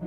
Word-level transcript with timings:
Op 0.00 0.06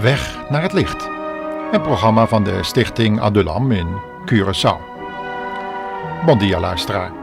weg 0.00 0.48
naar 0.48 0.62
het 0.62 0.72
licht. 0.72 1.08
Een 1.72 1.82
programma 1.82 2.26
van 2.26 2.44
de 2.44 2.62
stichting 2.62 3.20
Adulam 3.20 3.72
in 3.72 3.86
Curaçao. 4.26 4.76
Bon. 6.26 7.19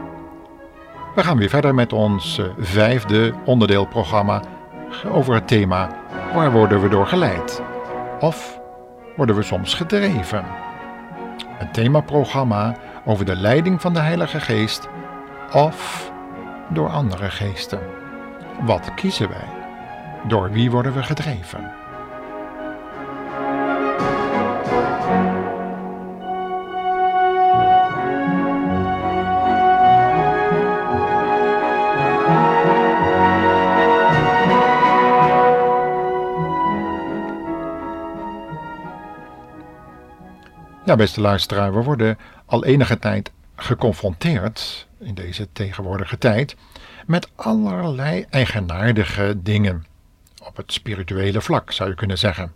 We 1.18 1.24
gaan 1.24 1.38
weer 1.38 1.48
verder 1.48 1.74
met 1.74 1.92
ons 1.92 2.38
eh, 2.38 2.46
vijfde 2.58 3.34
onderdeelprogramma 3.44 4.42
over 5.10 5.34
het 5.34 5.48
thema 5.48 5.90
Waar 6.34 6.52
worden 6.52 6.80
we 6.80 6.88
door 6.88 7.06
geleid? 7.06 7.62
Of 8.20 8.60
worden 9.16 9.36
we 9.36 9.42
soms 9.42 9.74
gedreven? 9.74 10.44
Een 11.58 11.72
themaprogramma 11.72 12.76
over 13.04 13.24
de 13.24 13.36
leiding 13.36 13.80
van 13.80 13.92
de 13.94 14.00
Heilige 14.00 14.40
Geest 14.40 14.88
of 15.52 16.10
door 16.68 16.88
andere 16.88 17.30
geesten. 17.30 17.80
Wat 18.60 18.94
kiezen 18.94 19.28
wij? 19.28 19.48
Door 20.28 20.50
wie 20.50 20.70
worden 20.70 20.94
we 20.94 21.02
gedreven? 21.02 21.70
Ja, 40.88 40.96
beste 40.96 41.20
luisteraar, 41.20 41.74
we 41.74 41.82
worden 41.82 42.18
al 42.46 42.64
enige 42.64 42.98
tijd 42.98 43.32
geconfronteerd 43.56 44.86
in 44.98 45.14
deze 45.14 45.48
tegenwoordige 45.52 46.18
tijd 46.18 46.56
met 47.06 47.30
allerlei 47.34 48.26
eigenaardige 48.30 49.42
dingen. 49.42 49.84
Op 50.44 50.56
het 50.56 50.72
spirituele 50.72 51.40
vlak 51.40 51.72
zou 51.72 51.88
je 51.88 51.94
kunnen 51.94 52.18
zeggen. 52.18 52.52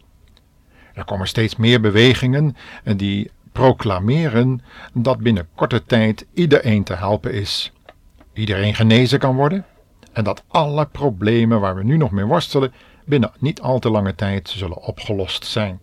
Er 0.94 1.04
komen 1.04 1.28
steeds 1.28 1.56
meer 1.56 1.80
bewegingen 1.80 2.56
die 2.96 3.30
proclameren 3.52 4.62
dat 4.92 5.18
binnen 5.18 5.48
korte 5.54 5.84
tijd 5.84 6.26
iedereen 6.34 6.84
te 6.84 6.94
helpen 6.94 7.32
is. 7.32 7.72
Iedereen 8.32 8.74
genezen 8.74 9.18
kan 9.18 9.36
worden 9.36 9.64
en 10.12 10.24
dat 10.24 10.44
alle 10.48 10.86
problemen 10.86 11.60
waar 11.60 11.76
we 11.76 11.84
nu 11.84 11.96
nog 11.96 12.10
mee 12.10 12.24
worstelen 12.24 12.72
binnen 13.04 13.32
niet 13.38 13.60
al 13.60 13.78
te 13.78 13.90
lange 13.90 14.14
tijd 14.14 14.48
zullen 14.48 14.82
opgelost 14.82 15.44
zijn. 15.44 15.80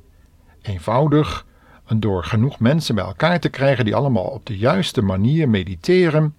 Eenvoudig 0.61 1.47
door 1.95 2.23
genoeg 2.23 2.59
mensen 2.59 2.95
bij 2.95 3.03
elkaar 3.03 3.39
te 3.39 3.49
krijgen 3.49 3.85
die 3.85 3.95
allemaal 3.95 4.23
op 4.23 4.45
de 4.45 4.57
juiste 4.57 5.01
manier 5.01 5.49
mediteren, 5.49 6.35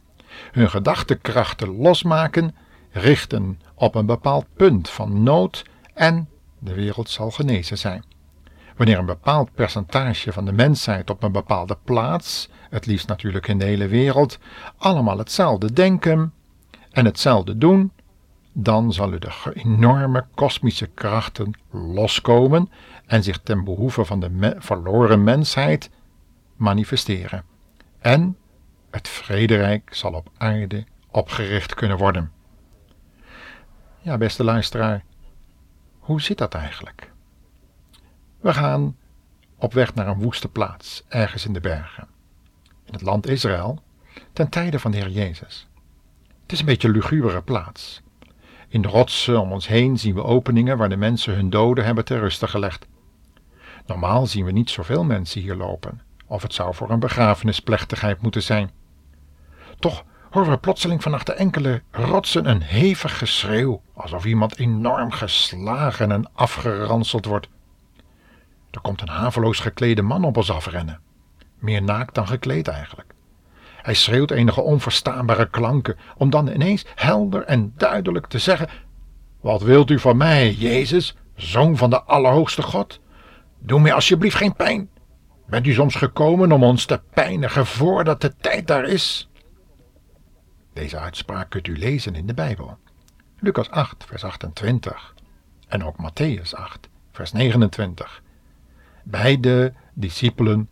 hun 0.53 0.71
gedachtekrachten 0.71 1.77
losmaken, 1.77 2.55
richten 2.91 3.61
op 3.75 3.95
een 3.95 4.07
bepaald 4.07 4.47
punt 4.57 4.91
van 4.91 5.23
nood 5.23 5.65
en 5.95 6.29
de 6.59 6.75
wereld 6.75 7.11
zal 7.11 7.31
genezen 7.31 7.79
zijn. 7.79 8.05
Wanneer 8.77 8.99
een 8.99 9.07
bepaald 9.07 9.55
percentage 9.55 10.33
van 10.33 10.45
de 10.45 10.53
mensheid 10.53 11.11
op 11.11 11.23
een 11.23 11.33
bepaalde 11.33 11.77
plaats, 11.85 12.49
het 12.71 12.87
liefst 12.87 13.09
natuurlijk 13.09 13.49
in 13.49 13.59
de 13.59 13.65
hele 13.65 13.89
wereld, 13.89 14.39
allemaal 14.77 15.19
hetzelfde 15.19 15.73
denken 15.73 16.33
en 16.91 17.05
hetzelfde 17.05 17.59
doen, 17.59 17.93
dan 18.53 18.93
zullen 18.93 19.21
de 19.21 19.33
enorme 19.55 20.25
kosmische 20.35 20.87
krachten 20.87 21.51
loskomen 21.71 22.71
en 23.11 23.23
zich 23.23 23.39
ten 23.39 23.65
behoeve 23.65 24.05
van 24.05 24.21
de 24.21 24.57
verloren 24.59 25.25
mensheid 25.25 25.91
manifesteren. 26.57 27.45
En 27.99 28.37
het 28.91 29.09
vrederijk 29.09 29.95
zal 29.95 30.13
op 30.13 30.31
aarde 30.37 30.85
opgericht 31.11 31.75
kunnen 31.75 31.97
worden. 31.97 32.33
Ja, 33.99 34.19
beste 34.19 34.45
luisteraar, 34.45 35.05
hoe 35.99 36.21
zit 36.21 36.39
dat 36.39 36.55
eigenlijk? 36.55 37.13
We 38.41 38.55
gaan 38.55 38.97
op 39.57 39.73
weg 39.73 39.95
naar 39.95 40.07
een 40.07 40.23
woeste 40.23 40.49
plaats, 40.49 41.05
ergens 41.09 41.47
in 41.47 41.53
de 41.53 41.61
bergen, 41.61 42.09
in 42.85 42.93
het 42.93 43.03
land 43.03 43.27
Israël, 43.27 43.83
ten 44.33 44.49
tijde 44.49 44.79
van 44.79 44.91
de 44.91 44.97
Heer 44.97 45.11
Jezus. 45.11 45.69
Het 46.43 46.53
is 46.53 46.61
een 46.61 46.67
beetje 46.67 46.89
een 46.89 46.95
lugubere 46.95 47.43
plaats. 47.43 48.03
In 48.69 48.83
de 48.83 48.89
rotsen 48.89 49.41
om 49.41 49.53
ons 49.53 49.67
heen 49.67 49.99
zien 49.99 50.15
we 50.15 50.25
openingen 50.25 50.77
waar 50.77 50.89
de 50.89 50.97
mensen 50.97 51.35
hun 51.35 51.51
doden 51.51 51.85
hebben 51.85 52.05
ter 52.05 52.19
ruste 52.19 52.49
gelegd. 52.49 52.89
Normaal 53.87 54.27
zien 54.27 54.45
we 54.45 54.53
niet 54.53 54.71
zoveel 54.71 55.05
mensen 55.05 55.41
hier 55.41 55.55
lopen, 55.55 56.01
of 56.27 56.43
het 56.43 56.55
zou 56.55 56.75
voor 56.75 56.91
een 56.91 56.99
begrafenisplechtigheid 56.99 58.23
moeten 58.23 58.43
zijn. 58.43 58.71
Toch 59.79 60.05
horen 60.31 60.51
we 60.51 60.59
plotseling 60.59 61.03
vanaf 61.03 61.25
de 61.25 61.33
enkele 61.33 61.83
rotsen 61.91 62.49
een 62.49 62.63
hevig 62.63 63.19
geschreeuw, 63.19 63.83
alsof 63.95 64.25
iemand 64.25 64.59
enorm 64.59 65.11
geslagen 65.11 66.13
en 66.13 66.31
afgeranseld 66.33 67.25
wordt. 67.25 67.49
Er 68.71 68.81
komt 68.81 69.01
een 69.01 69.09
haveloos 69.09 69.59
geklede 69.59 70.03
man 70.03 70.25
op 70.25 70.37
ons 70.37 70.51
afrennen, 70.51 71.01
meer 71.59 71.83
naakt 71.83 72.15
dan 72.15 72.27
gekleed 72.27 72.69
eigenlijk. 72.69 73.15
Hij 73.83 73.95
schreeuwt 73.95 74.31
enige 74.31 74.61
onverstaanbare 74.61 75.51
klanken, 75.51 75.97
om 76.17 76.31
dan 76.31 76.49
ineens 76.49 76.85
helder 76.95 77.45
en 77.45 77.73
duidelijk 77.77 78.27
te 78.27 78.39
zeggen: 78.39 78.69
Wat 79.41 79.63
wilt 79.63 79.91
u 79.91 79.99
van 79.99 80.17
mij, 80.17 80.53
Jezus, 80.53 81.17
zoon 81.35 81.77
van 81.77 81.91
de 81.91 82.03
Allerhoogste 82.03 82.63
God? 82.63 83.01
Doe 83.61 83.81
mij 83.81 83.93
alsjeblieft 83.93 84.37
geen 84.37 84.55
pijn. 84.55 84.91
Bent 85.47 85.67
u 85.67 85.73
soms 85.73 85.95
gekomen 85.95 86.53
om 86.53 86.63
ons 86.63 86.85
te 86.85 87.01
pijnigen 87.15 87.67
voordat 87.67 88.21
de 88.21 88.37
tijd 88.37 88.67
daar 88.67 88.85
is? 88.85 89.29
Deze 90.73 90.99
uitspraak 90.99 91.51
kunt 91.51 91.67
u 91.67 91.79
lezen 91.79 92.15
in 92.15 92.27
de 92.27 92.35
Bijbel. 92.35 92.79
Lucas 93.39 93.71
8, 93.71 94.05
vers 94.05 94.25
28 94.25 95.15
en 95.69 95.85
ook 95.85 95.97
Matthäus 95.97 96.51
8, 96.51 96.89
vers 97.13 97.33
29. 97.33 98.23
Beide 99.05 99.75
discipelen 99.95 100.69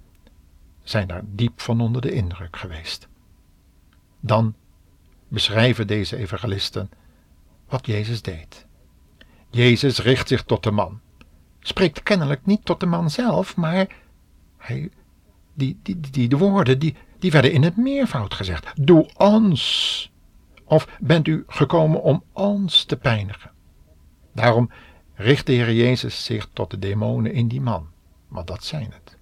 zijn 0.82 1.06
daar 1.06 1.22
diep 1.25 1.60
van 1.60 1.81
onder 1.81 2.00
de 2.00 2.12
indruk 2.12 2.56
geweest. 2.56 3.09
Dan 4.20 4.55
beschrijven 5.28 5.87
deze 5.87 6.16
evangelisten 6.16 6.91
wat 7.69 7.87
Jezus 7.87 8.22
deed. 8.22 8.66
Jezus 9.50 9.99
richt 9.99 10.28
zich 10.28 10.43
tot 10.43 10.62
de 10.62 10.70
man 10.70 11.00
spreekt 11.69 12.03
kennelijk 12.03 12.47
niet 12.47 12.65
tot 12.65 12.81
de 12.81 12.87
man 12.87 13.11
zelf, 13.11 13.56
maar 13.56 13.87
hij, 14.56 14.91
die, 15.55 15.79
die, 15.83 16.01
die, 16.01 16.29
de 16.29 16.37
woorden 16.37 16.79
die, 16.79 16.97
die 17.19 17.31
werden 17.31 17.53
in 17.53 17.62
het 17.62 17.77
meervoud 17.77 18.34
gezegd. 18.34 18.73
Doe 18.75 19.09
ons. 19.17 20.12
Of 20.65 20.89
bent 21.01 21.29
u 21.29 21.45
gekomen 21.47 22.03
om 22.03 22.23
ons 22.33 22.84
te 22.84 22.97
pijnigen? 22.97 23.51
Daarom 24.34 24.71
richt 25.15 25.47
de 25.47 25.53
Heer 25.53 25.73
Jezus 25.73 26.25
zich 26.25 26.49
tot 26.53 26.71
de 26.71 26.79
demonen 26.79 27.33
in 27.33 27.49
die 27.49 27.61
man, 27.61 27.87
want 28.29 28.47
dat 28.47 28.65
zijn 28.65 28.93
het. 28.93 29.17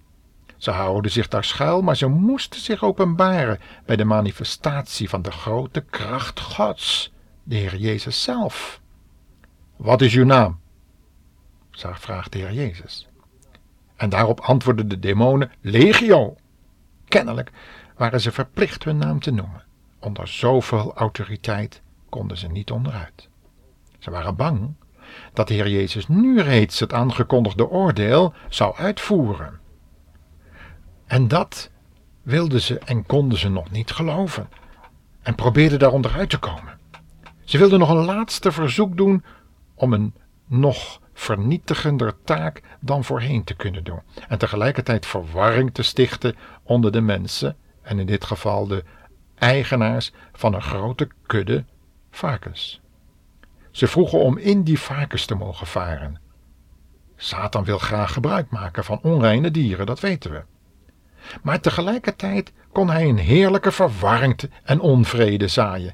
Ze 0.57 0.71
houden 0.71 1.11
zich 1.11 1.27
daar 1.27 1.43
schuil, 1.43 1.81
maar 1.81 1.97
ze 1.97 2.07
moesten 2.07 2.59
zich 2.59 2.83
openbaren 2.83 3.59
bij 3.85 3.95
de 3.95 4.05
manifestatie 4.05 5.09
van 5.09 5.21
de 5.21 5.31
grote 5.31 5.81
kracht 5.81 6.39
Gods, 6.39 7.13
de 7.43 7.55
Heer 7.55 7.77
Jezus 7.77 8.23
zelf. 8.23 8.81
Wat 9.75 10.01
is 10.01 10.13
uw 10.13 10.25
naam? 10.25 10.59
Vraagt 11.77 12.31
de 12.31 12.37
Heer 12.37 12.53
Jezus. 12.53 13.07
En 13.95 14.09
daarop 14.09 14.39
antwoordden 14.39 14.87
de 14.87 14.99
demonen 14.99 15.51
legio. 15.61 16.35
Kennelijk 17.07 17.51
waren 17.95 18.21
ze 18.21 18.31
verplicht 18.31 18.83
hun 18.83 18.97
naam 18.97 19.19
te 19.19 19.31
noemen. 19.31 19.63
Onder 19.99 20.27
zoveel 20.27 20.93
autoriteit 20.95 21.81
konden 22.09 22.37
ze 22.37 22.47
niet 22.47 22.71
onderuit. 22.71 23.29
Ze 23.99 24.11
waren 24.11 24.35
bang 24.35 24.73
dat 25.33 25.47
de 25.47 25.53
Heer 25.53 25.69
Jezus 25.69 26.07
nu 26.07 26.41
reeds 26.41 26.79
het 26.79 26.93
aangekondigde 26.93 27.69
oordeel 27.69 28.33
zou 28.49 28.75
uitvoeren. 28.75 29.59
En 31.05 31.27
dat 31.27 31.71
wilden 32.21 32.61
ze 32.61 32.79
en 32.79 33.05
konden 33.05 33.37
ze 33.37 33.49
nog 33.49 33.71
niet 33.71 33.91
geloven 33.91 34.49
en 35.21 35.35
probeerden 35.35 35.79
daar 35.79 35.91
onderuit 35.91 36.29
te 36.29 36.39
komen. 36.39 36.79
Ze 37.43 37.57
wilden 37.57 37.79
nog 37.79 37.89
een 37.89 38.05
laatste 38.05 38.51
verzoek 38.51 38.97
doen 38.97 39.23
om 39.75 39.93
een 39.93 40.13
nog 40.45 40.99
vernietigender 41.17 42.13
taak 42.23 42.61
dan 42.79 43.03
voorheen 43.03 43.43
te 43.43 43.55
kunnen 43.55 43.83
doen. 43.83 44.01
En 44.27 44.37
tegelijkertijd 44.37 45.05
verwarring 45.05 45.73
te 45.73 45.83
stichten 45.83 46.35
onder 46.63 46.91
de 46.91 47.01
mensen, 47.01 47.55
en 47.81 47.99
in 47.99 48.05
dit 48.05 48.23
geval 48.23 48.67
de 48.67 48.83
eigenaars 49.35 50.11
van 50.33 50.53
een 50.53 50.61
grote 50.61 51.07
kudde 51.25 51.65
varkens. 52.11 52.81
Ze 53.71 53.87
vroegen 53.87 54.19
om 54.19 54.37
in 54.37 54.63
die 54.63 54.79
varkens 54.79 55.25
te 55.25 55.35
mogen 55.35 55.67
varen. 55.67 56.19
Satan 57.15 57.63
wil 57.63 57.77
graag 57.77 58.13
gebruik 58.13 58.49
maken 58.49 58.83
van 58.83 58.99
onreine 59.01 59.51
dieren, 59.51 59.85
dat 59.85 59.99
weten 59.99 60.31
we. 60.31 60.43
Maar 61.41 61.59
tegelijkertijd 61.59 62.53
kon 62.71 62.89
hij 62.89 63.09
een 63.09 63.17
heerlijke 63.17 63.71
verwarring 63.71 64.51
en 64.63 64.79
onvrede 64.79 65.47
zaaien 65.47 65.93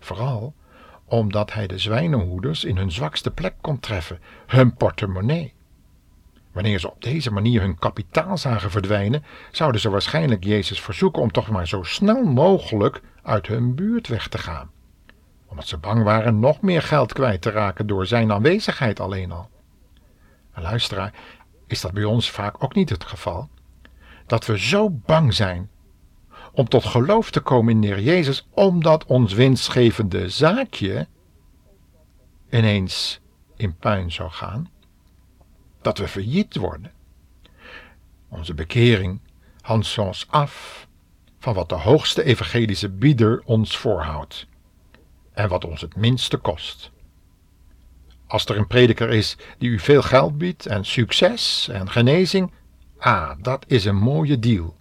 Vooral 0.00 0.54
omdat 1.10 1.52
hij 1.52 1.66
de 1.66 1.78
zwijnenhoeders 1.78 2.64
in 2.64 2.76
hun 2.76 2.92
zwakste 2.92 3.30
plek 3.30 3.54
kon 3.60 3.80
treffen, 3.80 4.18
hun 4.46 4.74
portemonnee. 4.74 5.54
Wanneer 6.52 6.78
ze 6.78 6.90
op 6.90 7.02
deze 7.02 7.32
manier 7.32 7.60
hun 7.60 7.78
kapitaal 7.78 8.38
zagen 8.38 8.70
verdwijnen, 8.70 9.24
zouden 9.50 9.80
ze 9.80 9.90
waarschijnlijk 9.90 10.44
Jezus 10.44 10.80
verzoeken 10.80 11.22
om 11.22 11.30
toch 11.30 11.50
maar 11.50 11.68
zo 11.68 11.82
snel 11.82 12.24
mogelijk 12.24 13.00
uit 13.22 13.46
hun 13.46 13.74
buurt 13.74 14.08
weg 14.08 14.28
te 14.28 14.38
gaan, 14.38 14.70
omdat 15.46 15.66
ze 15.66 15.78
bang 15.78 16.02
waren 16.02 16.38
nog 16.38 16.60
meer 16.60 16.82
geld 16.82 17.12
kwijt 17.12 17.42
te 17.42 17.50
raken 17.50 17.86
door 17.86 18.06
zijn 18.06 18.32
aanwezigheid 18.32 19.00
alleen 19.00 19.32
al. 19.32 19.48
En 20.52 20.62
luisteraar, 20.62 21.14
is 21.66 21.80
dat 21.80 21.92
bij 21.92 22.04
ons 22.04 22.30
vaak 22.30 22.64
ook 22.64 22.74
niet 22.74 22.88
het 22.88 23.04
geval? 23.04 23.48
Dat 24.26 24.46
we 24.46 24.58
zo 24.58 24.90
bang 24.90 25.34
zijn 25.34 25.70
om 26.52 26.68
tot 26.68 26.84
geloof 26.84 27.30
te 27.30 27.40
komen 27.40 27.74
in 27.74 27.80
de 27.80 27.86
Heer 27.86 28.00
Jezus, 28.00 28.46
omdat 28.50 29.04
ons 29.04 29.32
winstgevende 29.32 30.28
zaakje 30.28 31.06
ineens 32.50 33.20
in 33.56 33.76
puin 33.76 34.12
zou 34.12 34.30
gaan, 34.30 34.70
dat 35.82 35.98
we 35.98 36.08
failliet 36.08 36.56
worden. 36.56 36.92
Onze 38.28 38.54
bekering 38.54 39.20
hangt 39.60 39.98
ons 39.98 40.26
af 40.30 40.86
van 41.38 41.54
wat 41.54 41.68
de 41.68 41.74
hoogste 41.74 42.24
evangelische 42.24 42.88
bieder 42.88 43.42
ons 43.44 43.76
voorhoudt 43.76 44.46
en 45.32 45.48
wat 45.48 45.64
ons 45.64 45.80
het 45.80 45.96
minste 45.96 46.36
kost. 46.36 46.90
Als 48.26 48.44
er 48.44 48.56
een 48.56 48.66
prediker 48.66 49.08
is 49.08 49.36
die 49.58 49.70
u 49.70 49.78
veel 49.78 50.02
geld 50.02 50.38
biedt 50.38 50.66
en 50.66 50.84
succes 50.84 51.68
en 51.68 51.90
genezing, 51.90 52.52
ah, 52.98 53.30
dat 53.42 53.64
is 53.68 53.84
een 53.84 53.96
mooie 53.96 54.38
deal. 54.38 54.76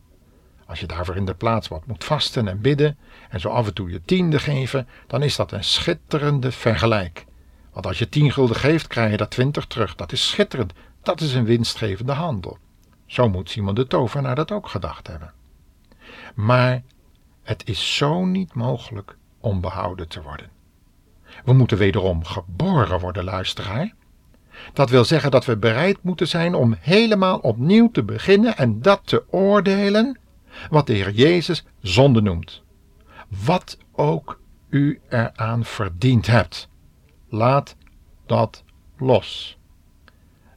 Als 0.69 0.79
je 0.79 0.87
daarvoor 0.87 1.15
in 1.15 1.25
de 1.25 1.33
plaats 1.33 1.67
wat 1.67 1.85
moet 1.85 2.03
vasten 2.03 2.47
en 2.47 2.61
bidden 2.61 2.97
en 3.29 3.39
zo 3.39 3.49
af 3.49 3.67
en 3.67 3.73
toe 3.73 3.89
je 3.89 4.01
tiende 4.01 4.39
geven, 4.39 4.87
dan 5.07 5.23
is 5.23 5.35
dat 5.35 5.51
een 5.51 5.63
schitterende 5.63 6.51
vergelijk. 6.51 7.25
Want 7.73 7.85
als 7.85 7.99
je 7.99 8.09
tien 8.09 8.31
gulden 8.31 8.55
geeft, 8.55 8.87
krijg 8.87 9.11
je 9.11 9.17
dat 9.17 9.29
twintig 9.29 9.65
terug. 9.65 9.95
Dat 9.95 10.11
is 10.11 10.29
schitterend. 10.29 10.73
Dat 11.01 11.21
is 11.21 11.33
een 11.33 11.45
winstgevende 11.45 12.11
handel. 12.11 12.57
Zo 13.05 13.29
moet 13.29 13.49
Simon 13.49 13.75
de 13.75 13.87
Tovenaar 13.87 14.35
dat 14.35 14.51
ook 14.51 14.67
gedacht 14.67 15.07
hebben. 15.07 15.33
Maar 16.35 16.83
het 17.43 17.67
is 17.67 17.95
zo 17.95 18.25
niet 18.25 18.53
mogelijk 18.53 19.17
om 19.39 19.61
behouden 19.61 20.07
te 20.07 20.21
worden. 20.21 20.49
We 21.45 21.53
moeten 21.53 21.77
wederom 21.77 22.25
geboren 22.25 22.99
worden, 22.99 23.23
luisteraar. 23.23 23.93
Dat 24.73 24.89
wil 24.89 25.05
zeggen 25.05 25.31
dat 25.31 25.45
we 25.45 25.57
bereid 25.57 25.97
moeten 26.01 26.27
zijn 26.27 26.55
om 26.55 26.75
helemaal 26.79 27.37
opnieuw 27.37 27.91
te 27.91 28.03
beginnen 28.03 28.57
en 28.57 28.81
dat 28.81 29.01
te 29.03 29.23
oordelen 29.29 30.19
wat 30.69 30.87
de 30.87 30.93
Heer 30.93 31.11
Jezus 31.11 31.63
zonde 31.81 32.21
noemt. 32.21 32.63
Wat 33.43 33.77
ook 33.91 34.39
u 34.69 34.99
eraan 35.09 35.65
verdiend 35.65 36.27
hebt. 36.27 36.69
Laat 37.29 37.75
dat 38.25 38.63
los. 38.97 39.57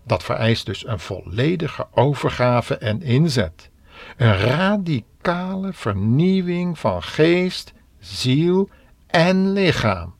Dat 0.04 0.22
vereist 0.22 0.66
dus 0.66 0.86
een 0.86 0.98
volledige 0.98 1.86
overgave 1.90 2.76
en 2.76 3.02
inzet. 3.02 3.70
Een 4.16 4.36
radicale 4.36 5.72
vernieuwing 5.72 6.78
van 6.78 7.02
geest, 7.02 7.72
ziel 7.98 8.68
en 9.06 9.52
lichaam. 9.52 10.14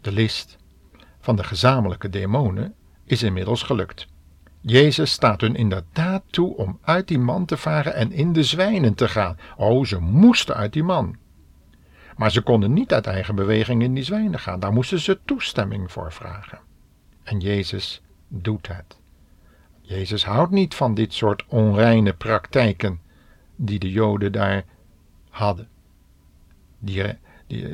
De 0.00 0.12
list 0.12 0.56
van 1.20 1.36
de 1.36 1.44
gezamenlijke 1.44 2.08
demonen 2.08 2.74
is 3.04 3.22
inmiddels 3.22 3.62
gelukt. 3.62 4.06
Jezus 4.66 5.10
staat 5.10 5.40
hun 5.40 5.54
inderdaad 5.54 6.22
toe 6.30 6.56
om 6.56 6.78
uit 6.82 7.08
die 7.08 7.18
man 7.18 7.44
te 7.44 7.56
varen 7.56 7.94
en 7.94 8.12
in 8.12 8.32
de 8.32 8.42
zwijnen 8.42 8.94
te 8.94 9.08
gaan. 9.08 9.38
Oh, 9.56 9.84
ze 9.84 10.00
moesten 10.00 10.54
uit 10.54 10.72
die 10.72 10.82
man. 10.82 11.16
Maar 12.16 12.30
ze 12.30 12.40
konden 12.40 12.72
niet 12.72 12.92
uit 12.92 13.06
eigen 13.06 13.34
beweging 13.34 13.82
in 13.82 13.94
die 13.94 14.04
zwijnen 14.04 14.38
gaan. 14.38 14.60
Daar 14.60 14.72
moesten 14.72 15.00
ze 15.00 15.18
toestemming 15.24 15.92
voor 15.92 16.12
vragen. 16.12 16.58
En 17.22 17.40
Jezus 17.40 18.02
doet 18.28 18.68
het. 18.68 18.98
Jezus 19.80 20.24
houdt 20.24 20.52
niet 20.52 20.74
van 20.74 20.94
dit 20.94 21.12
soort 21.12 21.44
onreine 21.48 22.12
praktijken 22.12 23.00
die 23.56 23.78
de 23.78 23.90
Joden 23.90 24.32
daar 24.32 24.64
hadden. 25.30 25.68
Die, 26.78 27.02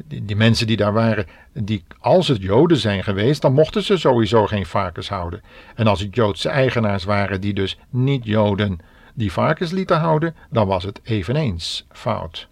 die, 0.06 0.37
mensen 0.37 0.67
die 0.67 0.77
daar 0.77 0.93
waren, 0.93 1.27
die, 1.53 1.85
als 1.99 2.29
het 2.29 2.43
Joden 2.43 2.77
zijn 2.77 3.05
geweest, 3.05 3.43
dan 3.43 3.53
mochten 3.53 3.82
ze 3.82 3.97
sowieso 3.97 4.47
geen 4.47 4.67
varkens 4.67 5.09
houden. 5.09 5.43
En 5.75 5.87
als 5.87 6.00
het 6.00 6.15
Joodse 6.15 6.49
eigenaars 6.49 7.05
waren 7.05 7.41
die 7.41 7.55
dus 7.55 7.79
niet 7.91 8.25
Joden 8.25 8.79
die 9.15 9.32
varkens 9.32 9.71
lieten 9.71 9.99
houden, 9.99 10.35
dan 10.50 10.67
was 10.67 10.85
het 10.85 11.00
eveneens 11.03 11.87
fout. 11.91 12.49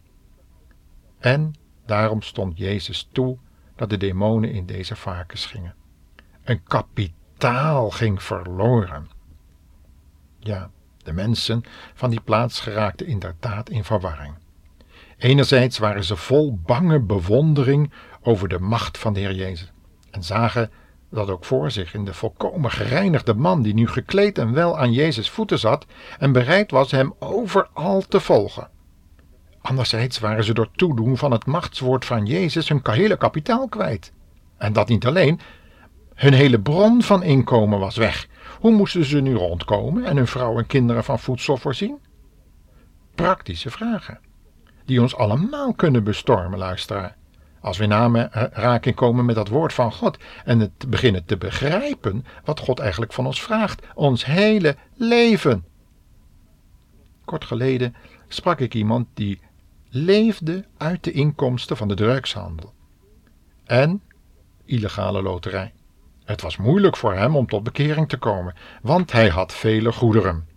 En 1.19 1.55
daarom 1.87 2.23
stond 2.23 2.59
Jezus 2.59 3.09
toe 3.13 3.39
dat 3.77 3.91
de 3.91 3.97
demonen 3.97 4.53
in 4.53 4.67
deze 4.67 4.97
varkens 4.97 5.47
gingen. 5.47 5.75
Een 6.45 6.63
kapitaal 6.63 7.91
ging 7.91 8.23
verloren. 8.23 9.09
Ja, 10.39 10.71
de 11.03 11.13
mensen 11.13 11.63
van 11.95 12.11
die 12.11 12.21
plaats 12.21 12.61
geraakten 12.61 13.07
inderdaad 13.07 13.71
in 13.71 13.85
verwarring. 13.85 14.35
Enerzijds 15.19 15.79
waren 15.79 16.05
ze 16.05 16.17
vol 16.17 16.59
bange 16.67 17.01
bewondering 17.01 17.93
over 18.23 18.49
de 18.49 18.59
macht 18.59 18.99
van 18.99 19.13
de 19.13 19.21
Heer 19.21 19.35
Jezus 19.35 19.73
en 20.11 20.23
zagen 20.23 20.71
dat 21.11 21.31
ook 21.31 21.45
voor 21.45 21.71
zich 21.71 21.95
in 21.95 22.05
de 22.05 22.15
volkomen 22.15 22.71
gereinigde 22.71 23.35
man 23.35 23.63
die 23.63 23.75
nu 23.75 23.89
gekleed 23.89 24.39
en 24.39 24.53
wel 24.53 24.79
aan 24.79 24.93
Jezus 24.93 25.31
voeten 25.31 25.59
zat 25.59 25.87
en 26.19 26.33
bereid 26.33 26.71
was 26.71 26.91
hem 26.91 27.15
overal 27.19 28.01
te 28.09 28.21
volgen. 28.21 28.71
Anderzijds 29.61 30.19
waren 30.19 30.45
ze 30.45 30.55
door 30.55 30.71
toedoen 30.77 31.17
van 31.17 31.31
het 31.31 31.47
machtswoord 31.47 32.05
van 32.05 32.27
Jezus 32.27 32.69
hun 32.69 32.81
hele 32.83 33.17
kapitaal 33.17 33.69
kwijt. 33.69 34.13
En 34.59 34.73
dat 34.73 34.89
niet 34.89 35.07
alleen, 35.07 35.41
hun 36.15 36.33
hele 36.33 36.61
bron 36.61 37.03
van 37.03 37.23
inkomen 37.23 37.79
was 37.79 37.97
weg. 37.97 38.29
Hoe 38.61 38.73
moesten 38.73 39.05
ze 39.05 39.21
nu 39.21 39.35
rondkomen 39.35 40.05
en 40.05 40.17
hun 40.17 40.27
vrouw 40.27 40.59
en 40.59 40.67
kinderen 40.67 41.05
van 41.05 41.19
voedsel 41.19 41.57
voorzien? 41.57 41.99
Praktische 43.15 43.71
vragen 43.71 44.27
die 44.89 45.01
ons 45.01 45.17
allemaal 45.17 45.75
kunnen 45.75 46.05
bestormen, 46.05 46.59
luisteraar. 46.59 47.17
Als 47.61 47.79
we 47.79 47.85
in 47.85 47.93
aanraking 47.93 48.95
komen 48.95 49.25
met 49.25 49.35
dat 49.35 49.49
woord 49.49 49.73
van 49.73 49.93
God 49.93 50.19
en 50.45 50.61
het 50.61 50.91
beginnen 50.91 51.25
te 51.25 51.37
begrijpen 51.37 52.25
wat 52.45 52.61
God 52.61 52.79
eigenlijk 52.79 53.13
van 53.13 53.27
ons 53.27 53.43
vraagt, 53.43 53.87
ons 53.95 54.25
hele 54.25 54.77
leven. 54.95 55.65
Kort 57.25 57.45
geleden 57.45 57.95
sprak 58.29 58.61
ik 58.61 58.75
iemand 58.75 59.07
die 59.15 59.41
leefde 59.89 60.65
uit 60.77 61.05
de 61.05 61.13
inkomsten 61.13 61.77
van 61.77 61.89
de 61.89 61.95
drugshandel 61.95 62.73
en 63.65 64.03
illegale 64.65 65.23
loterij. 65.23 65.73
Het 66.25 66.43
was 66.43 66.57
moeilijk 66.57 66.97
voor 66.97 67.15
hem 67.15 67.37
om 67.37 67.47
tot 67.47 67.63
bekering 67.63 68.09
te 68.09 68.17
komen, 68.17 68.55
want 68.83 69.13
hij 69.13 69.29
had 69.29 69.55
vele 69.55 69.93
goederen. 69.93 70.49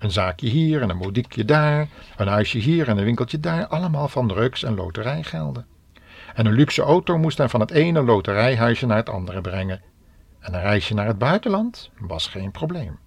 Een 0.00 0.10
zaakje 0.10 0.48
hier 0.48 0.82
en 0.82 0.90
een 0.90 0.96
modiekje 0.96 1.44
daar, 1.44 1.88
een 2.16 2.28
huisje 2.28 2.58
hier 2.58 2.88
en 2.88 2.98
een 2.98 3.04
winkeltje 3.04 3.40
daar, 3.40 3.66
allemaal 3.66 4.08
van 4.08 4.28
drugs 4.28 4.62
en 4.62 4.74
loterijgelden. 4.74 5.66
En 6.34 6.46
een 6.46 6.52
luxe 6.52 6.82
auto 6.82 7.18
moest 7.18 7.38
hem 7.38 7.48
van 7.48 7.60
het 7.60 7.70
ene 7.70 8.02
loterijhuisje 8.02 8.86
naar 8.86 8.96
het 8.96 9.08
andere 9.08 9.40
brengen. 9.40 9.82
En 10.40 10.54
een 10.54 10.60
reisje 10.60 10.94
naar 10.94 11.06
het 11.06 11.18
buitenland 11.18 11.90
was 11.98 12.26
geen 12.26 12.50
probleem. 12.50 12.98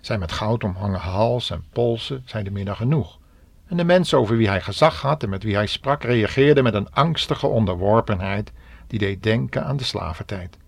Zijn 0.00 0.18
met 0.20 0.32
goud 0.32 0.64
omhangen 0.64 1.00
hals 1.00 1.50
en 1.50 1.64
polsen 1.72 2.24
meer 2.50 2.64
dan 2.64 2.76
genoeg. 2.76 3.18
En 3.66 3.76
de 3.76 3.84
mensen 3.84 4.18
over 4.18 4.36
wie 4.36 4.48
hij 4.48 4.60
gezag 4.60 5.00
had 5.00 5.22
en 5.22 5.28
met 5.28 5.42
wie 5.42 5.54
hij 5.54 5.66
sprak 5.66 6.02
reageerden 6.02 6.64
met 6.64 6.74
een 6.74 6.92
angstige 6.92 7.46
onderworpenheid 7.46 8.52
die 8.86 8.98
deed 8.98 9.22
denken 9.22 9.64
aan 9.64 9.76
de 9.76 9.84
slaventijd. 9.84 10.58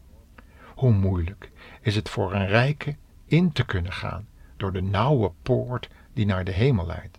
Hoe 0.74 0.92
moeilijk 0.92 1.50
is 1.80 1.96
het 1.96 2.08
voor 2.08 2.34
een 2.34 2.46
rijke 2.46 2.96
in 3.26 3.52
te 3.52 3.64
kunnen 3.64 3.92
gaan 3.92 4.28
door 4.60 4.72
de 4.72 4.82
nauwe 4.82 5.32
poort 5.42 5.88
die 6.12 6.26
naar 6.26 6.44
de 6.44 6.52
hemel 6.52 6.86
leidt. 6.86 7.18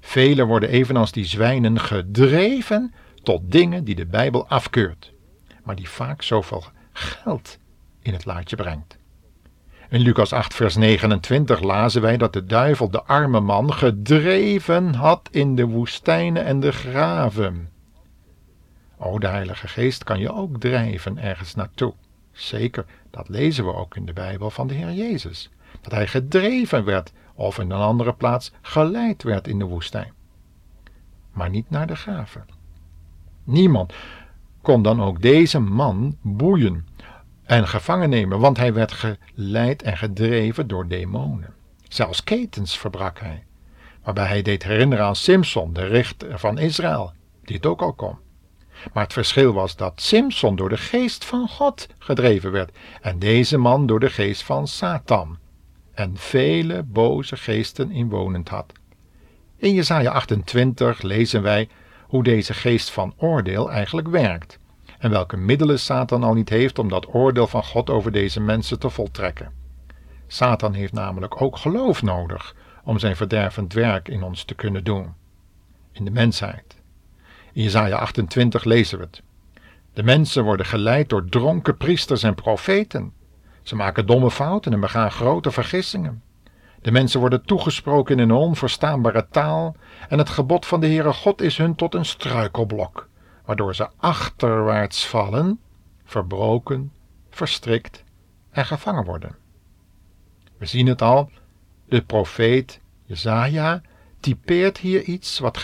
Velen 0.00 0.46
worden 0.46 0.68
evenals 0.68 1.12
die 1.12 1.24
zwijnen 1.24 1.80
gedreven 1.80 2.94
tot 3.22 3.40
dingen 3.44 3.84
die 3.84 3.94
de 3.94 4.06
Bijbel 4.06 4.48
afkeurt, 4.48 5.12
maar 5.64 5.76
die 5.76 5.88
vaak 5.88 6.22
zoveel 6.22 6.64
geld 6.92 7.58
in 8.02 8.12
het 8.12 8.24
laadje 8.24 8.56
brengt. 8.56 8.98
In 9.88 10.00
Lucas 10.00 10.32
8, 10.32 10.54
vers 10.54 10.76
29 10.76 11.60
lazen 11.60 12.02
wij 12.02 12.16
dat 12.16 12.32
de 12.32 12.44
duivel 12.44 12.90
de 12.90 13.02
arme 13.02 13.40
man 13.40 13.72
gedreven 13.72 14.94
had 14.94 15.28
in 15.30 15.54
de 15.54 15.66
woestijnen 15.66 16.44
en 16.44 16.60
de 16.60 16.72
graven. 16.72 17.70
O, 18.98 19.18
de 19.18 19.26
Heilige 19.26 19.68
Geest 19.68 20.04
kan 20.04 20.18
je 20.18 20.32
ook 20.32 20.60
drijven 20.60 21.18
ergens 21.18 21.54
naartoe. 21.54 21.94
Zeker, 22.32 22.84
dat 23.10 23.28
lezen 23.28 23.64
we 23.64 23.74
ook 23.74 23.96
in 23.96 24.06
de 24.06 24.12
Bijbel 24.12 24.50
van 24.50 24.66
de 24.66 24.74
Heer 24.74 24.92
Jezus 24.92 25.50
dat 25.82 25.92
hij 25.92 26.06
gedreven 26.06 26.84
werd 26.84 27.12
of 27.34 27.58
in 27.58 27.70
een 27.70 27.80
andere 27.80 28.14
plaats 28.14 28.52
geleid 28.60 29.22
werd 29.22 29.48
in 29.48 29.58
de 29.58 29.64
woestijn. 29.64 30.12
Maar 31.32 31.50
niet 31.50 31.70
naar 31.70 31.86
de 31.86 31.96
graven. 31.96 32.46
Niemand 33.44 33.92
kon 34.62 34.82
dan 34.82 35.02
ook 35.02 35.22
deze 35.22 35.58
man 35.58 36.16
boeien 36.20 36.86
en 37.42 37.68
gevangen 37.68 38.08
nemen, 38.08 38.38
want 38.38 38.56
hij 38.56 38.72
werd 38.72 38.92
geleid 38.92 39.82
en 39.82 39.96
gedreven 39.96 40.66
door 40.66 40.88
demonen. 40.88 41.54
Zelfs 41.88 42.24
ketens 42.24 42.78
verbrak 42.78 43.18
hij, 43.18 43.44
waarbij 44.02 44.26
hij 44.26 44.42
deed 44.42 44.62
herinneren 44.62 45.04
aan 45.04 45.16
Simson, 45.16 45.72
de 45.72 45.86
richter 45.86 46.38
van 46.38 46.58
Israël, 46.58 47.12
die 47.44 47.56
het 47.56 47.66
ook 47.66 47.82
al 47.82 47.92
kon. 47.92 48.16
Maar 48.92 49.02
het 49.02 49.12
verschil 49.12 49.52
was 49.52 49.76
dat 49.76 50.00
Simson 50.00 50.56
door 50.56 50.68
de 50.68 50.76
geest 50.76 51.24
van 51.24 51.48
God 51.48 51.88
gedreven 51.98 52.52
werd 52.52 52.76
en 53.00 53.18
deze 53.18 53.58
man 53.58 53.86
door 53.86 54.00
de 54.00 54.10
geest 54.10 54.42
van 54.42 54.66
Satan 54.66 55.38
en 55.94 56.16
vele 56.16 56.82
boze 56.82 57.36
geesten 57.36 57.90
inwonend 57.90 58.48
had. 58.48 58.72
In 59.56 59.74
Jesaja 59.74 60.10
28 60.10 61.02
lezen 61.02 61.42
wij 61.42 61.68
hoe 62.06 62.22
deze 62.22 62.54
geest 62.54 62.90
van 62.90 63.14
oordeel 63.16 63.70
eigenlijk 63.70 64.08
werkt 64.08 64.58
en 64.98 65.10
welke 65.10 65.36
middelen 65.36 65.78
Satan 65.78 66.22
al 66.22 66.34
niet 66.34 66.48
heeft 66.48 66.78
om 66.78 66.88
dat 66.88 67.14
oordeel 67.14 67.46
van 67.46 67.64
God 67.64 67.90
over 67.90 68.12
deze 68.12 68.40
mensen 68.40 68.78
te 68.78 68.90
voltrekken. 68.90 69.52
Satan 70.26 70.74
heeft 70.74 70.92
namelijk 70.92 71.42
ook 71.42 71.56
geloof 71.56 72.02
nodig 72.02 72.54
om 72.84 72.98
zijn 72.98 73.16
verdervend 73.16 73.72
werk 73.72 74.08
in 74.08 74.22
ons 74.22 74.44
te 74.44 74.54
kunnen 74.54 74.84
doen, 74.84 75.14
in 75.92 76.04
de 76.04 76.10
mensheid. 76.10 76.76
In 77.52 77.62
Jesaja 77.62 77.96
28 77.96 78.64
lezen 78.64 78.98
we 78.98 79.04
het. 79.04 79.22
De 79.92 80.02
mensen 80.02 80.44
worden 80.44 80.66
geleid 80.66 81.08
door 81.08 81.24
dronken 81.24 81.76
priesters 81.76 82.22
en 82.22 82.34
profeten. 82.34 83.12
Ze 83.62 83.76
maken 83.76 84.06
domme 84.06 84.30
fouten 84.30 84.72
en 84.72 84.80
begaan 84.80 85.10
grote 85.10 85.50
vergissingen. 85.50 86.22
De 86.82 86.90
mensen 86.90 87.20
worden 87.20 87.44
toegesproken 87.44 88.18
in 88.18 88.22
een 88.22 88.36
onverstaanbare 88.36 89.26
taal 89.30 89.76
en 90.08 90.18
het 90.18 90.28
gebod 90.28 90.66
van 90.66 90.80
de 90.80 90.86
Heere 90.86 91.12
God 91.12 91.40
is 91.40 91.56
hun 91.56 91.74
tot 91.74 91.94
een 91.94 92.04
struikelblok, 92.04 93.08
waardoor 93.44 93.74
ze 93.74 93.88
achterwaarts 93.96 95.06
vallen, 95.06 95.60
verbroken, 96.04 96.92
verstrikt 97.30 98.04
en 98.50 98.66
gevangen 98.66 99.04
worden. 99.04 99.36
We 100.58 100.66
zien 100.66 100.86
het 100.86 101.02
al, 101.02 101.30
de 101.88 102.02
profeet 102.02 102.80
Jezaja 103.04 103.80
typeert 104.20 104.78
hier 104.78 105.02
iets 105.02 105.38
wat 105.38 105.60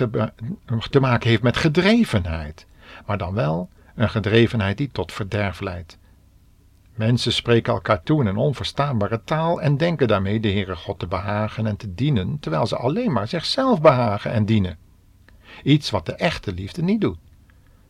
te 0.90 1.00
maken 1.00 1.28
heeft 1.28 1.42
met 1.42 1.56
gedrevenheid, 1.56 2.66
maar 3.06 3.18
dan 3.18 3.34
wel 3.34 3.68
een 3.94 4.10
gedrevenheid 4.10 4.76
die 4.76 4.90
tot 4.92 5.12
verderf 5.12 5.60
leidt. 5.60 5.97
Mensen 6.98 7.32
spreken 7.32 7.72
elkaar 7.72 8.02
toe 8.02 8.20
in 8.20 8.26
een 8.26 8.36
onverstaanbare 8.36 9.24
taal 9.24 9.60
en 9.60 9.76
denken 9.76 10.08
daarmee 10.08 10.40
de 10.40 10.50
Heere 10.50 10.76
God 10.76 10.98
te 10.98 11.06
behagen 11.06 11.66
en 11.66 11.76
te 11.76 11.94
dienen, 11.94 12.38
terwijl 12.40 12.66
ze 12.66 12.76
alleen 12.76 13.12
maar 13.12 13.28
zichzelf 13.28 13.80
behagen 13.80 14.32
en 14.32 14.44
dienen. 14.44 14.78
Iets 15.62 15.90
wat 15.90 16.06
de 16.06 16.12
echte 16.14 16.52
liefde 16.52 16.82
niet 16.82 17.00
doet. 17.00 17.18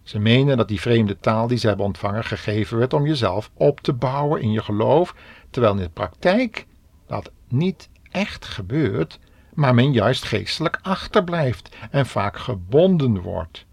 Ze 0.03 0.19
menen 0.19 0.57
dat 0.57 0.69
die 0.69 0.81
vreemde 0.81 1.19
taal 1.19 1.47
die 1.47 1.59
ze 1.59 1.69
hebben 1.69 1.87
ontvangen 1.87 2.25
gegeven 2.25 2.79
werd 2.79 2.93
om 2.93 3.07
jezelf 3.07 3.51
op 3.55 3.81
te 3.81 3.93
bouwen 3.93 4.41
in 4.43 4.53
je 4.53 4.63
geloof, 4.63 5.15
terwijl 5.51 5.75
in 5.75 5.83
de 5.83 5.89
praktijk 5.89 6.67
dat 7.07 7.31
niet 7.49 7.89
echt 8.11 8.45
gebeurt, 8.45 9.19
maar 9.55 9.75
men 9.75 9.93
juist 9.93 10.25
geestelijk 10.25 10.79
achterblijft 10.83 11.77
en 11.91 12.07
vaak 12.07 12.39
gebonden 12.39 13.21
wordt. 13.21 13.67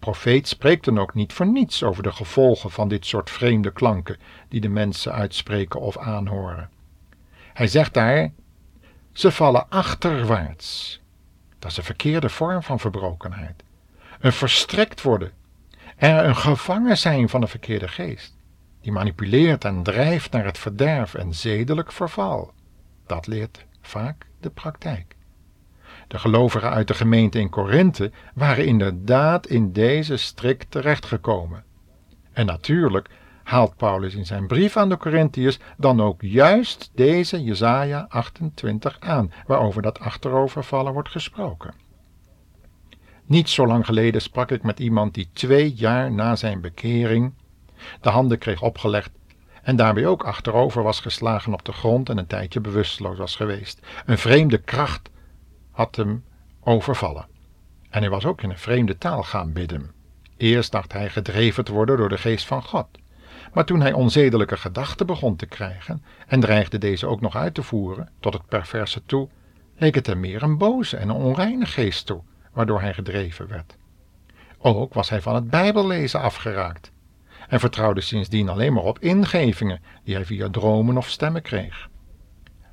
Profeet 0.00 0.48
spreekt 0.48 0.84
dan 0.84 0.98
ook 0.98 1.14
niet 1.14 1.32
voor 1.32 1.46
niets 1.46 1.82
over 1.82 2.02
de 2.02 2.12
gevolgen 2.12 2.70
van 2.70 2.88
dit 2.88 3.06
soort 3.06 3.30
vreemde 3.30 3.72
klanken 3.72 4.18
die 4.48 4.60
de 4.60 4.68
mensen 4.68 5.12
uitspreken 5.12 5.80
of 5.80 5.98
aanhoren. 5.98 6.70
Hij 7.52 7.66
zegt 7.66 7.94
daar: 7.94 8.30
ze 9.12 9.32
vallen 9.32 9.68
achterwaarts. 9.68 11.00
Dat 11.58 11.70
is 11.70 11.76
een 11.76 11.84
verkeerde 11.84 12.28
vorm 12.28 12.62
van 12.62 12.80
verbrokenheid. 12.80 13.62
Een 14.20 14.32
verstrekt 14.32 15.02
worden, 15.02 15.32
er 15.96 16.24
een 16.24 16.36
gevangen 16.36 16.98
zijn 16.98 17.28
van 17.28 17.42
een 17.42 17.48
verkeerde 17.48 17.88
geest, 17.88 18.36
die 18.80 18.92
manipuleert 18.92 19.64
en 19.64 19.82
drijft 19.82 20.30
naar 20.30 20.44
het 20.44 20.58
verderf 20.58 21.14
en 21.14 21.34
zedelijk 21.34 21.92
verval. 21.92 22.52
Dat 23.06 23.26
leert 23.26 23.64
vaak 23.80 24.26
de 24.40 24.50
praktijk. 24.50 25.16
De 26.10 26.18
gelovigen 26.18 26.70
uit 26.70 26.88
de 26.88 26.94
gemeente 26.94 27.38
in 27.38 27.48
Korinthe 27.48 28.10
waren 28.34 28.66
inderdaad 28.66 29.46
in 29.46 29.72
deze 29.72 30.16
strik 30.16 30.62
terechtgekomen. 30.62 31.64
En 32.32 32.46
natuurlijk 32.46 33.08
haalt 33.42 33.76
Paulus 33.76 34.14
in 34.14 34.26
zijn 34.26 34.46
brief 34.46 34.76
aan 34.76 34.88
de 34.88 34.96
Corinthiërs 34.96 35.58
dan 35.76 36.00
ook 36.00 36.22
juist 36.22 36.90
deze 36.94 37.42
Jesaja 37.42 38.06
28 38.08 39.00
aan, 39.00 39.32
waarover 39.46 39.82
dat 39.82 39.98
achterovervallen 39.98 40.92
wordt 40.92 41.08
gesproken. 41.08 41.74
Niet 43.26 43.48
zo 43.48 43.66
lang 43.66 43.86
geleden 43.86 44.22
sprak 44.22 44.50
ik 44.50 44.62
met 44.62 44.80
iemand 44.80 45.14
die 45.14 45.30
twee 45.32 45.72
jaar 45.74 46.12
na 46.12 46.36
zijn 46.36 46.60
bekering 46.60 47.32
de 48.00 48.08
handen 48.08 48.38
kreeg 48.38 48.62
opgelegd 48.62 49.10
en 49.62 49.76
daarbij 49.76 50.06
ook 50.06 50.24
achterover 50.24 50.82
was 50.82 51.00
geslagen 51.00 51.52
op 51.52 51.64
de 51.64 51.72
grond 51.72 52.08
en 52.08 52.18
een 52.18 52.26
tijdje 52.26 52.60
bewusteloos 52.60 53.18
was 53.18 53.36
geweest. 53.36 53.86
Een 54.06 54.18
vreemde 54.18 54.58
kracht 54.58 55.10
had 55.80 55.96
hem 55.96 56.24
overvallen. 56.60 57.26
En 57.90 58.00
hij 58.00 58.10
was 58.10 58.24
ook 58.24 58.42
in 58.42 58.50
een 58.50 58.58
vreemde 58.58 58.98
taal 58.98 59.22
gaan 59.22 59.52
bidden. 59.52 59.90
Eerst 60.36 60.72
dacht 60.72 60.92
hij 60.92 61.10
gedreven 61.10 61.64
te 61.64 61.72
worden 61.72 61.96
door 61.96 62.08
de 62.08 62.18
geest 62.18 62.46
van 62.46 62.62
God. 62.62 62.86
Maar 63.52 63.64
toen 63.64 63.80
hij 63.80 63.92
onzedelijke 63.92 64.56
gedachten 64.56 65.06
begon 65.06 65.36
te 65.36 65.46
krijgen 65.46 66.02
en 66.26 66.40
dreigde 66.40 66.78
deze 66.78 67.06
ook 67.06 67.20
nog 67.20 67.36
uit 67.36 67.54
te 67.54 67.62
voeren, 67.62 68.08
tot 68.20 68.32
het 68.32 68.46
perverse 68.48 69.02
toe, 69.06 69.28
leek 69.76 69.94
het 69.94 70.06
hem 70.06 70.20
meer 70.20 70.42
een 70.42 70.58
boze 70.58 70.96
en 70.96 71.10
onreine 71.10 71.66
geest 71.66 72.06
toe, 72.06 72.22
waardoor 72.52 72.80
hij 72.80 72.94
gedreven 72.94 73.48
werd. 73.48 73.76
Ook 74.58 74.94
was 74.94 75.08
hij 75.08 75.20
van 75.20 75.34
het 75.34 75.50
Bijbellezen 75.50 76.20
afgeraakt 76.20 76.92
en 77.48 77.60
vertrouwde 77.60 78.00
sindsdien 78.00 78.48
alleen 78.48 78.72
maar 78.72 78.84
op 78.84 78.98
ingevingen 78.98 79.82
die 80.04 80.14
hij 80.14 80.24
via 80.24 80.48
dromen 80.48 80.96
of 80.96 81.08
stemmen 81.08 81.42
kreeg. 81.42 81.88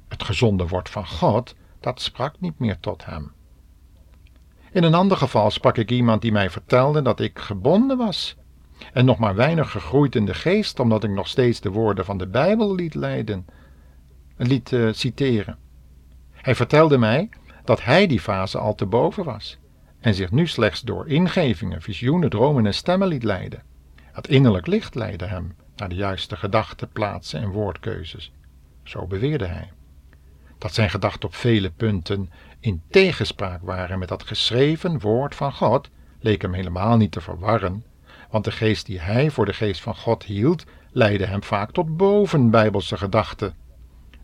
Het 0.08 0.24
gezonde 0.24 0.68
woord 0.68 0.90
van 0.90 1.08
God, 1.08 1.56
dat 1.88 2.02
sprak 2.02 2.40
niet 2.40 2.60
meer 2.60 2.80
tot 2.80 3.06
hem. 3.06 3.32
In 4.72 4.84
een 4.84 4.94
ander 4.94 5.18
geval 5.18 5.52
sprak 5.52 5.78
ik 5.78 5.92
iemand 5.92 6.22
die 6.22 6.32
mij 6.32 6.50
vertelde 6.50 7.02
dat 7.02 7.20
ik 7.20 7.40
gebonden 7.40 7.98
was 7.98 8.36
en 8.94 9.06
nog 9.06 9.18
maar 9.18 9.36
weinig 9.36 9.72
gegroeid 9.72 10.16
in 10.16 10.26
de 10.26 10.34
geest, 10.34 10.80
omdat 10.80 11.04
ik 11.04 11.10
nog 11.10 11.28
steeds 11.28 11.60
de 11.60 11.70
woorden 11.70 12.06
van 12.06 12.18
de 12.18 12.28
Bijbel 12.28 12.76
liet 12.76 12.96
leiden, 12.96 13.46
liet 14.38 14.72
uh, 14.72 14.94
citeren. 14.94 15.58
Hij 16.32 16.56
vertelde 16.56 16.98
mij 16.98 17.30
dat 17.64 17.84
hij 17.84 18.08
die 18.08 18.20
fase 18.20 18.58
al 18.58 18.76
te 18.76 18.86
boven 18.86 19.24
was 19.24 19.58
en 20.00 20.14
zich 20.14 20.32
nu 20.32 20.48
slechts 20.48 20.82
door 20.82 21.08
ingevingen, 21.08 21.82
visioenen, 21.82 22.30
dromen 22.30 22.66
en 22.66 22.74
stemmen 22.74 23.08
liet 23.08 23.24
leiden. 23.24 23.64
Het 23.96 24.28
innerlijk 24.28 24.68
licht 24.68 24.96
leidde 24.96 25.26
hem 25.26 25.56
naar 25.76 25.90
de 25.90 25.96
juiste 25.96 26.36
gedachten, 26.36 26.90
plaatsen 26.90 27.42
en 27.42 27.50
woordkeuzes. 27.50 28.32
Zo 28.84 29.06
beweerde 29.06 29.46
hij. 29.46 29.72
Dat 30.58 30.74
zijn 30.74 30.90
gedachten 30.90 31.30
op 31.30 31.36
vele 31.36 31.70
punten 31.70 32.32
in 32.60 32.82
tegenspraak 32.90 33.62
waren 33.62 34.00
met 34.00 34.08
dat 34.08 34.24
geschreven 34.24 35.00
woord 35.00 35.36
van 35.36 35.54
God, 35.54 35.90
leek 36.20 36.42
hem 36.42 36.54
helemaal 36.54 36.98
niet 36.98 37.12
te 37.12 37.22
verwarren, 37.22 37.84
want 38.30 38.44
de 38.44 38.52
geest 38.52 38.86
die 38.86 39.00
hij 39.00 39.32
voor 39.32 39.46
de 39.46 39.54
geest 39.54 39.82
van 39.82 39.96
God 39.96 40.24
hield, 40.24 40.66
leidde 40.92 41.26
hem 41.26 41.44
vaak 41.44 41.72
tot 41.72 41.98
bovenbijbelse 41.98 42.98
gedachten. 42.98 43.56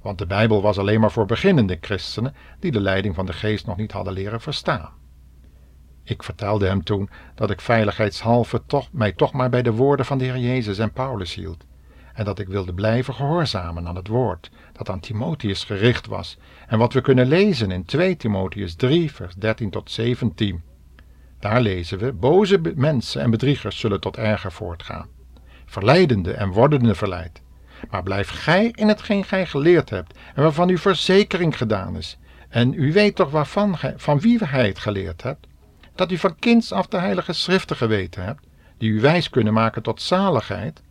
Want 0.01 0.17
de 0.17 0.25
Bijbel 0.25 0.61
was 0.61 0.77
alleen 0.77 0.99
maar 0.99 1.11
voor 1.11 1.25
beginnende 1.25 1.77
christenen 1.81 2.35
die 2.59 2.71
de 2.71 2.81
leiding 2.81 3.15
van 3.15 3.25
de 3.25 3.33
geest 3.33 3.65
nog 3.65 3.77
niet 3.77 3.91
hadden 3.91 4.13
leren 4.13 4.41
verstaan. 4.41 4.89
Ik 6.03 6.23
vertelde 6.23 6.67
hem 6.67 6.83
toen 6.83 7.09
dat 7.35 7.49
ik 7.49 7.61
veiligheidshalve 7.61 8.61
toch, 8.65 8.89
mij 8.91 9.11
toch 9.11 9.33
maar 9.33 9.49
bij 9.49 9.61
de 9.61 9.71
woorden 9.71 10.05
van 10.05 10.17
de 10.17 10.23
Heer 10.23 10.37
Jezus 10.37 10.77
en 10.77 10.91
Paulus 10.91 11.35
hield, 11.35 11.65
en 12.13 12.25
dat 12.25 12.39
ik 12.39 12.47
wilde 12.47 12.73
blijven 12.73 13.13
gehoorzamen 13.13 13.87
aan 13.87 13.95
het 13.95 14.07
woord 14.07 14.51
dat 14.73 14.89
aan 14.89 14.99
Timotheus 14.99 15.63
gericht 15.63 16.07
was, 16.07 16.37
en 16.67 16.77
wat 16.77 16.93
we 16.93 17.01
kunnen 17.01 17.27
lezen 17.27 17.71
in 17.71 17.85
2 17.85 18.17
Timotheus 18.17 18.75
3, 18.75 19.11
vers 19.11 19.35
13 19.35 19.69
tot 19.69 19.91
17. 19.91 20.61
Daar 21.39 21.61
lezen 21.61 21.97
we: 21.97 22.13
Boze 22.13 22.61
mensen 22.75 23.21
en 23.21 23.31
bedriegers 23.31 23.79
zullen 23.79 23.99
tot 23.99 24.17
erger 24.17 24.51
voortgaan, 24.51 25.07
verleidende 25.65 26.33
en 26.33 26.51
wordende 26.51 26.95
verleid. 26.95 27.41
Maar 27.89 28.03
blijf 28.03 28.29
gij 28.29 28.71
in 28.75 28.87
hetgeen 28.87 29.23
gij 29.23 29.45
geleerd 29.45 29.89
hebt 29.89 30.17
en 30.35 30.41
waarvan 30.43 30.69
uw 30.69 30.77
verzekering 30.77 31.57
gedaan 31.57 31.97
is. 31.97 32.17
En 32.49 32.73
u 32.73 32.93
weet 32.93 33.15
toch 33.15 33.31
waarvan 33.31 33.77
gij, 33.77 33.93
van 33.97 34.19
wie 34.19 34.45
gij 34.45 34.67
het 34.67 34.79
geleerd 34.79 35.23
hebt? 35.23 35.47
dat 35.95 36.11
u 36.11 36.17
van 36.17 36.35
kinds 36.39 36.71
af 36.71 36.87
de 36.87 36.97
heilige 36.97 37.33
schriften 37.33 37.75
geweten 37.75 38.23
hebt, 38.23 38.47
die 38.77 38.89
u 38.89 39.01
wijs 39.01 39.29
kunnen 39.29 39.53
maken 39.53 39.81
tot 39.81 40.01
zaligheid, 40.01 40.81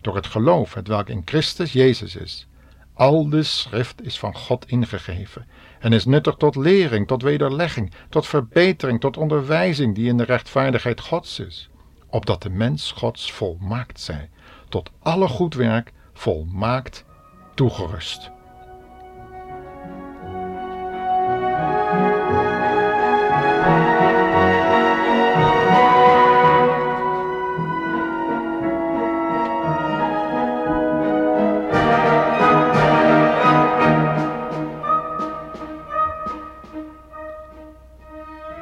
door 0.00 0.14
het 0.14 0.26
geloof 0.26 0.74
het 0.74 0.88
welk 0.88 1.08
in 1.08 1.22
Christus 1.24 1.72
Jezus 1.72 2.16
is. 2.16 2.46
Al 2.94 3.28
de 3.28 3.42
schrift 3.42 4.02
is 4.02 4.18
van 4.18 4.36
God 4.36 4.66
ingegeven 4.68 5.46
en 5.78 5.92
is 5.92 6.04
nuttig 6.04 6.34
tot 6.34 6.56
lering, 6.56 7.06
tot 7.06 7.22
wederlegging, 7.22 7.92
tot 8.08 8.26
verbetering, 8.26 9.00
tot 9.00 9.16
onderwijzing 9.16 9.94
die 9.94 10.08
in 10.08 10.16
de 10.16 10.24
rechtvaardigheid 10.24 11.00
Gods 11.00 11.38
is, 11.38 11.70
opdat 12.06 12.42
de 12.42 12.50
mens 12.50 12.92
Gods 12.92 13.32
volmaakt 13.32 14.00
zij, 14.00 14.30
tot 14.68 14.90
alle 14.98 15.28
goed 15.28 15.54
werk 15.54 15.92
volmaakt 16.12 17.04
toegerust. 17.54 18.30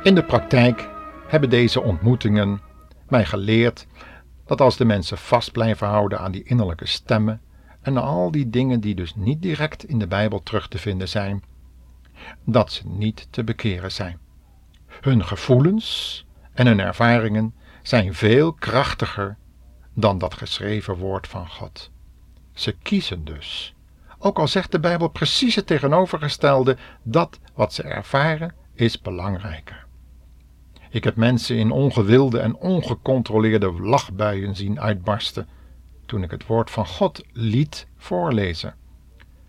In 0.08 0.14
de 0.14 0.24
praktijk 0.24 0.88
hebben 1.26 1.50
deze 1.50 1.82
ontmoetingen 1.82 2.60
mij 3.08 3.24
geleerd 3.24 3.86
dat 4.46 4.60
als 4.60 4.76
de 4.76 4.84
mensen 4.84 5.18
vast 5.18 5.52
blijven 5.52 5.86
houden 5.86 6.18
aan 6.18 6.32
die 6.32 6.42
innerlijke 6.42 6.86
stemmen 6.86 7.40
en 7.80 7.96
al 7.96 8.30
die 8.30 8.50
dingen 8.50 8.80
die 8.80 8.94
dus 8.94 9.14
niet 9.14 9.42
direct 9.42 9.84
in 9.84 9.98
de 9.98 10.06
Bijbel 10.06 10.42
terug 10.42 10.68
te 10.68 10.78
vinden 10.78 11.08
zijn, 11.08 11.42
dat 12.44 12.72
ze 12.72 12.86
niet 12.86 13.28
te 13.30 13.44
bekeren 13.44 13.92
zijn. 13.92 14.18
Hun 14.86 15.24
gevoelens 15.24 16.26
en 16.52 16.66
hun 16.66 16.80
ervaringen 16.80 17.54
zijn 17.82 18.14
veel 18.14 18.52
krachtiger 18.52 19.36
dan 19.94 20.18
dat 20.18 20.34
geschreven 20.34 20.96
woord 20.96 21.26
van 21.26 21.48
God. 21.48 21.90
Ze 22.52 22.72
kiezen 22.72 23.24
dus. 23.24 23.74
Ook 24.18 24.38
al 24.38 24.48
zegt 24.48 24.72
de 24.72 24.80
Bijbel 24.80 25.08
precies 25.08 25.54
het 25.54 25.66
tegenovergestelde, 25.66 26.76
dat 27.02 27.38
wat 27.54 27.74
ze 27.74 27.82
ervaren 27.82 28.54
is 28.74 29.00
belangrijker. 29.00 29.86
Ik 30.90 31.04
heb 31.04 31.16
mensen 31.16 31.56
in 31.56 31.70
ongewilde 31.70 32.38
en 32.38 32.56
ongecontroleerde 32.56 33.72
lachbuien 33.72 34.56
zien 34.56 34.80
uitbarsten 34.80 35.48
toen 36.06 36.22
ik 36.22 36.30
het 36.30 36.46
woord 36.46 36.70
van 36.70 36.86
God 36.86 37.24
liet 37.32 37.86
voorlezen. 37.96 38.74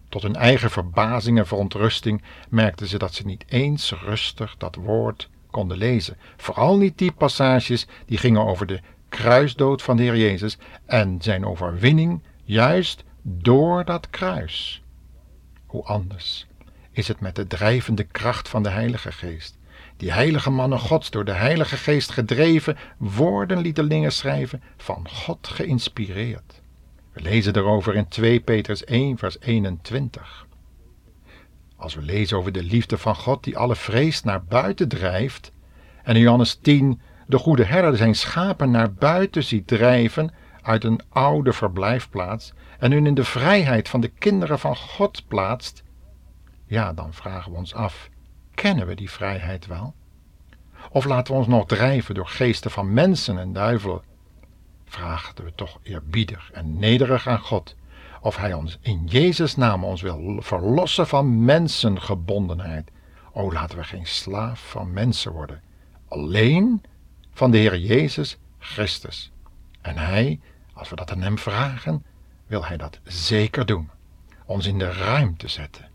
Tot 0.09 0.21
hun 0.21 0.35
eigen 0.35 0.69
verbazing 0.69 1.37
en 1.37 1.47
verontrusting 1.47 2.21
merkten 2.49 2.87
ze 2.87 2.97
dat 2.97 3.13
ze 3.13 3.25
niet 3.25 3.45
eens 3.47 3.91
rustig 3.91 4.55
dat 4.57 4.75
woord 4.75 5.29
konden 5.49 5.77
lezen. 5.77 6.17
Vooral 6.37 6.77
niet 6.77 6.97
die 6.97 7.11
passages 7.11 7.87
die 8.05 8.17
gingen 8.17 8.45
over 8.45 8.65
de 8.65 8.79
kruisdood 9.09 9.81
van 9.81 9.97
de 9.97 10.03
Heer 10.03 10.17
Jezus 10.17 10.57
en 10.85 11.21
zijn 11.21 11.45
overwinning 11.45 12.21
juist 12.43 13.03
door 13.21 13.85
dat 13.85 14.09
kruis. 14.09 14.83
Hoe 15.65 15.83
anders 15.83 16.47
is 16.91 17.07
het 17.07 17.19
met 17.19 17.35
de 17.35 17.47
drijvende 17.47 18.03
kracht 18.03 18.49
van 18.49 18.63
de 18.63 18.69
Heilige 18.69 19.11
Geest. 19.11 19.57
Die 19.99 20.11
heilige 20.11 20.49
mannen 20.49 20.79
Gods 20.79 21.09
door 21.09 21.25
de 21.25 21.31
Heilige 21.31 21.77
Geest 21.77 22.11
gedreven 22.11 22.77
woorden 22.97 23.57
lieten 23.57 24.11
schrijven, 24.11 24.61
van 24.77 25.09
God 25.09 25.47
geïnspireerd. 25.47 26.61
We 27.13 27.21
lezen 27.21 27.55
erover 27.55 27.95
in 27.95 28.07
2 28.07 28.39
Petrus 28.39 28.83
1, 28.83 29.17
vers 29.17 29.39
21. 29.39 30.47
Als 31.75 31.95
we 31.95 32.01
lezen 32.01 32.37
over 32.37 32.51
de 32.51 32.63
liefde 32.63 32.97
van 32.97 33.15
God 33.15 33.43
die 33.43 33.57
alle 33.57 33.75
vrees 33.75 34.23
naar 34.23 34.43
buiten 34.43 34.87
drijft, 34.87 35.51
en 36.03 36.15
in 36.15 36.21
Johannes 36.21 36.55
10 36.55 37.01
de 37.27 37.37
goede 37.37 37.63
herder 37.63 37.97
zijn 37.97 38.15
schapen 38.15 38.71
naar 38.71 38.93
buiten 38.93 39.43
ziet 39.43 39.67
drijven 39.67 40.33
uit 40.61 40.83
een 40.83 41.01
oude 41.09 41.53
verblijfplaats 41.53 42.53
en 42.77 42.91
hun 42.91 43.05
in 43.05 43.13
de 43.13 43.23
vrijheid 43.23 43.89
van 43.89 44.01
de 44.01 44.09
kinderen 44.09 44.59
van 44.59 44.75
God 44.75 45.27
plaatst, 45.27 45.83
ja, 46.65 46.93
dan 46.93 47.13
vragen 47.13 47.51
we 47.51 47.57
ons 47.57 47.73
af: 47.73 48.09
kennen 48.61 48.87
we 48.87 48.95
die 48.95 49.11
vrijheid 49.11 49.65
wel? 49.67 49.93
Of 50.91 51.05
laten 51.05 51.33
we 51.33 51.39
ons 51.39 51.47
nog 51.47 51.65
drijven 51.65 52.15
door 52.15 52.27
geesten 52.27 52.71
van 52.71 52.93
mensen 52.93 53.39
en 53.39 53.53
duivelen? 53.53 54.01
Vragen 54.85 55.43
we 55.43 55.55
toch 55.55 55.79
eerbiedig 55.83 56.51
en 56.51 56.79
nederig 56.79 57.27
aan 57.27 57.39
God 57.39 57.75
of 58.21 58.37
Hij 58.37 58.53
ons 58.53 58.77
in 58.81 59.05
Jezus' 59.05 59.55
naam 59.55 59.83
ons 59.83 60.01
wil 60.01 60.41
verlossen 60.41 61.07
van 61.07 61.45
mensengebondenheid. 61.45 62.91
O, 63.31 63.51
laten 63.51 63.77
we 63.77 63.83
geen 63.83 64.07
slaaf 64.07 64.69
van 64.69 64.93
mensen 64.93 65.31
worden, 65.31 65.61
alleen 66.07 66.81
van 67.33 67.51
de 67.51 67.57
Heer 67.57 67.77
Jezus 67.77 68.37
Christus. 68.57 69.31
En 69.81 69.97
Hij, 69.97 70.39
als 70.73 70.89
we 70.89 70.95
dat 70.95 71.11
aan 71.11 71.21
Hem 71.21 71.37
vragen, 71.37 72.05
wil 72.47 72.65
Hij 72.65 72.77
dat 72.77 72.99
zeker 73.03 73.65
doen. 73.65 73.89
Ons 74.45 74.65
in 74.65 74.79
de 74.79 74.91
ruimte 74.91 75.47
zetten, 75.47 75.88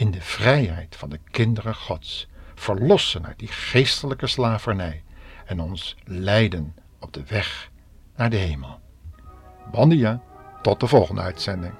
in 0.00 0.10
de 0.10 0.20
vrijheid 0.20 0.96
van 0.96 1.10
de 1.10 1.18
kinderen 1.30 1.74
Gods, 1.74 2.28
verlossen 2.54 3.26
uit 3.26 3.38
die 3.38 3.48
geestelijke 3.48 4.26
slavernij 4.26 5.02
en 5.44 5.60
ons 5.60 5.96
leiden 6.04 6.74
op 7.00 7.12
de 7.12 7.22
weg 7.28 7.70
naar 8.16 8.30
de 8.30 8.36
hemel. 8.36 8.80
Bandia, 9.70 10.22
tot 10.62 10.80
de 10.80 10.86
volgende 10.86 11.20
uitzending. 11.20 11.74